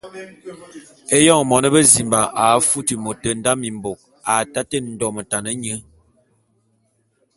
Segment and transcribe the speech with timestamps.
[1.17, 3.99] Éyoñ mône bezimba a futi môt nda mimbôk,
[4.31, 5.75] a taté ndometan nye.